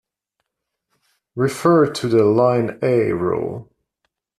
Refer 1.35 1.91
to 1.91 2.07
the 2.07 2.23
"Line 2.23 2.79
A" 2.81 3.11
rule. 3.11 3.71